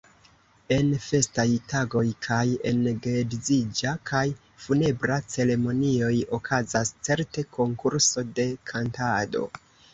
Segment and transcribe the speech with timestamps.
[0.75, 1.43] En festaj
[1.73, 4.23] tagoj kaj en geedziĝa kaj
[4.65, 9.49] funebra ceremonioj okazas certe konkurso de kantado.